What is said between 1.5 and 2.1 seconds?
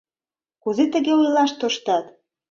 тоштат?